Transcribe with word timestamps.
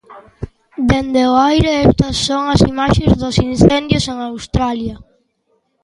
Dende 0.89 1.23
o 1.31 1.35
aire, 1.51 1.73
estas 1.89 2.15
son 2.27 2.43
as 2.53 2.61
imaxes 2.71 3.11
dos 3.21 3.35
incendios 3.51 4.05
en 4.13 4.17
Australia. 4.29 4.95